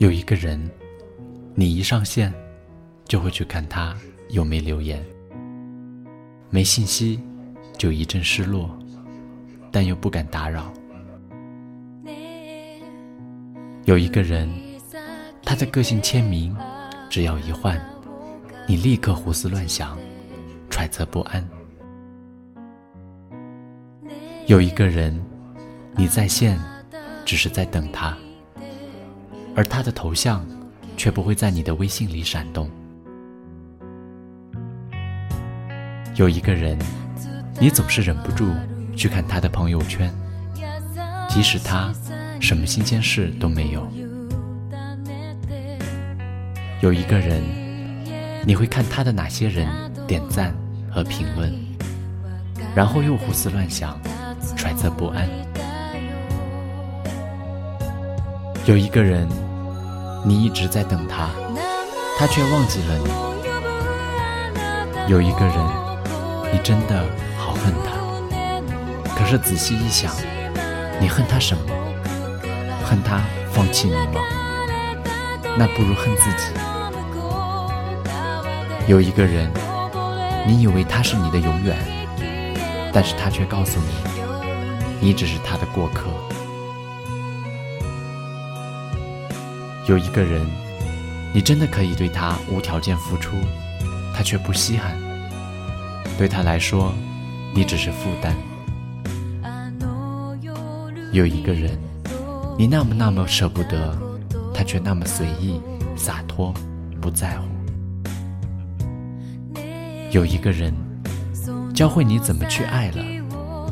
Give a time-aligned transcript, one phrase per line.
[0.00, 0.58] 有一个人，
[1.54, 2.32] 你一上线，
[3.04, 3.94] 就会去看他
[4.30, 5.04] 有没留言，
[6.48, 7.20] 没信息
[7.76, 8.74] 就一阵失落，
[9.70, 10.72] 但又不敢打扰。
[13.84, 14.50] 有一个人，
[15.42, 16.56] 他的个性签名，
[17.10, 17.78] 只要一换，
[18.66, 19.98] 你立刻胡思乱想，
[20.70, 21.46] 揣测不安。
[24.46, 25.22] 有一个人，
[25.94, 26.58] 你在线，
[27.26, 28.16] 只是在等他。
[29.54, 30.46] 而他的头像，
[30.96, 32.70] 却不会在你的微信里闪动。
[36.16, 36.78] 有一个人，
[37.58, 38.52] 你总是忍不住
[38.96, 40.12] 去看他的朋友圈，
[41.28, 41.92] 即使他
[42.40, 43.90] 什么新鲜事都没有。
[46.80, 47.42] 有一个人，
[48.46, 49.68] 你会看他的哪些人
[50.06, 50.54] 点赞
[50.90, 51.52] 和评论，
[52.74, 53.98] 然后又胡思乱想，
[54.56, 55.28] 揣测不安。
[58.66, 59.26] 有一个人，
[60.24, 61.30] 你一直在等他，
[62.18, 63.10] 他却忘记了你。
[65.08, 65.56] 有一个人，
[66.52, 67.02] 你真的
[67.38, 67.92] 好恨他，
[69.14, 70.12] 可是仔细一想，
[71.00, 71.62] 你恨他什么？
[72.84, 74.20] 恨他放弃你吗？
[75.56, 76.52] 那不如恨自己。
[78.86, 79.50] 有一个人，
[80.46, 81.78] 你以为他是你的永远，
[82.92, 83.86] 但是他却告诉你，
[85.00, 86.10] 你只是他的过客。
[89.90, 90.46] 有一个人，
[91.34, 93.34] 你真的可以对他无条件付出，
[94.14, 94.96] 他却不稀罕。
[96.16, 96.94] 对他来说，
[97.52, 98.32] 你只是负担。
[101.10, 101.76] 有一个人，
[102.56, 103.98] 你那么那么舍不得，
[104.54, 105.60] 他却那么随意
[105.96, 106.54] 洒脱，
[107.00, 107.48] 不在乎。
[110.12, 110.72] 有一个人，
[111.74, 113.04] 教会你怎么去爱了，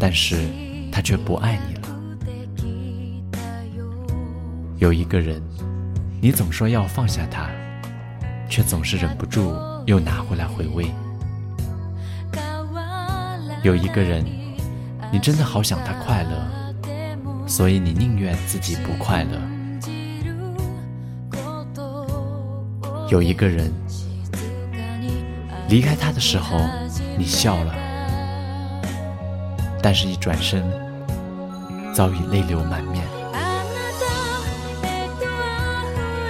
[0.00, 0.48] 但是
[0.90, 1.82] 他却不爱你了。
[4.78, 5.40] 有一个人。
[6.20, 7.48] 你总说要放下他，
[8.48, 9.54] 却总是忍不住
[9.86, 10.92] 又拿回来回味。
[13.62, 14.24] 有一个人，
[15.12, 19.38] 你真的好想他快乐，所以你宁愿自己不快乐。
[23.08, 23.72] 有一个人，
[25.68, 26.58] 离开他的时候
[27.16, 27.72] 你笑了，
[29.80, 30.64] 但是一转身，
[31.94, 33.04] 早已泪流满面。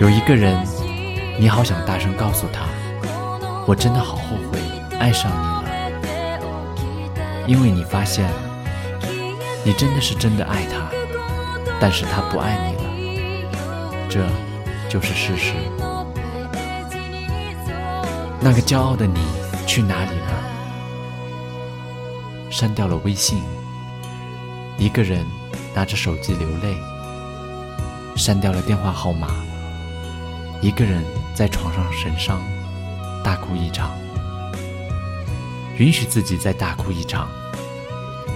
[0.01, 0.57] 有一个人，
[1.41, 2.69] 你好想大声告诉他，
[3.67, 4.61] 我真的好后悔
[5.01, 5.65] 爱上你了，
[7.49, 8.31] 因为你发现，
[9.65, 10.89] 你真的是真的爱他，
[11.81, 12.83] 但是他不爱你了，
[14.09, 14.25] 这
[14.89, 15.55] 就是事实。
[18.41, 19.19] 那个骄傲的你
[19.67, 20.29] 去哪里了？
[22.51, 23.43] 删掉了微信，
[24.79, 25.27] 一个人
[25.75, 26.77] 拿着手机流泪，
[28.15, 29.27] 删掉了电话号码。
[30.61, 31.05] 一个人
[31.35, 32.41] 在床上神伤，
[33.23, 33.97] 大哭一场，
[35.77, 37.29] 允许自己再大哭一场，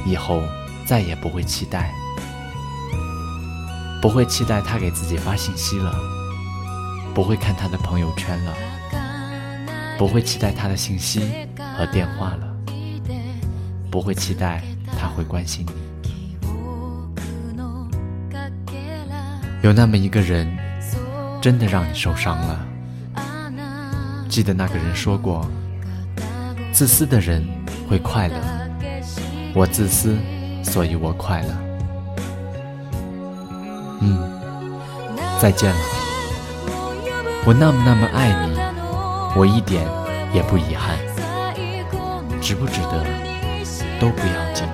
[0.07, 0.41] 以后
[0.87, 1.93] 再也不会期待，
[4.01, 5.93] 不会期待他给自己发信息了，
[7.13, 8.55] 不会看他的朋友圈了，
[9.99, 11.29] 不会期待他的信息
[11.77, 12.57] 和电话了，
[13.91, 14.63] 不会期待
[14.97, 15.73] 他会关心你。
[19.63, 20.72] 有那么一个人。
[21.43, 22.67] 真的让你受伤了。
[24.29, 25.45] 记得那个人说过
[26.73, 27.45] ：“自私的人
[27.91, 28.37] 会快乐。”
[29.53, 30.17] 我自私，
[30.63, 31.49] 所以我快乐。
[34.03, 34.41] 嗯，
[35.41, 35.81] 再见了。
[37.45, 38.57] 我那么那么爱你，
[39.37, 39.85] 我一点
[40.33, 40.97] 也不遗憾。
[42.41, 43.05] 值不值得，
[43.99, 44.65] 都不要紧。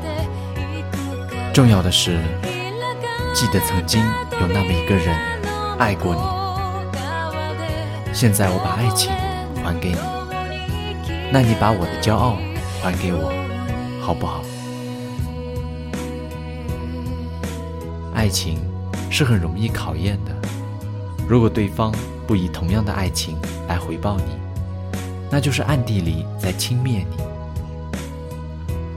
[1.55, 2.19] 重要的是，
[3.35, 4.05] 记得曾经
[4.39, 5.19] 有那么一个人
[5.79, 6.38] 爱过你。
[8.21, 9.13] 现在我把爱情
[9.63, 9.99] 还给你，
[11.31, 12.37] 那你把我的骄傲
[12.83, 13.31] 还给我，
[14.03, 14.43] 好不好？
[18.13, 18.59] 爱情
[19.09, 20.35] 是很容易考验的，
[21.29, 21.95] 如果对方
[22.27, 23.37] 不以同样的爱情
[23.69, 24.37] 来回报你，
[25.31, 27.17] 那就是暗地里在轻蔑你。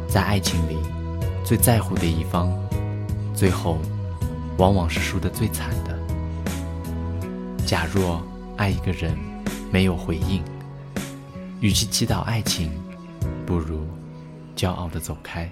[0.09, 0.79] 在爱情里，
[1.43, 2.51] 最在乎的一方，
[3.35, 3.77] 最后
[4.57, 5.95] 往往是输得最惨的。
[7.67, 8.19] 假若。
[8.61, 9.17] 爱一个人
[9.71, 10.43] 没有回应，
[11.61, 12.71] 与其祈祷爱情，
[13.43, 13.87] 不如
[14.55, 15.49] 骄傲的走开。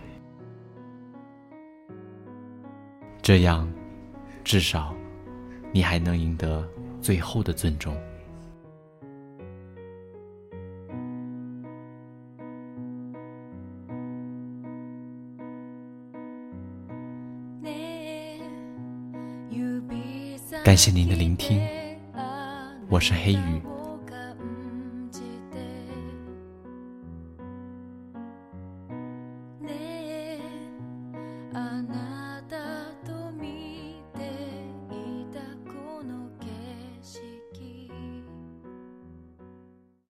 [3.19, 3.67] 这样，
[4.43, 4.93] 至少
[5.71, 6.63] 你还能赢得
[7.01, 7.97] 最后的尊重。
[20.63, 21.59] 感谢您的聆听。
[22.89, 23.78] 我是黑鱼。